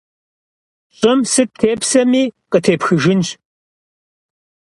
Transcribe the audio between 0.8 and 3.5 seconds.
Щӏым сыт тепсэми, къытепхыжынщ.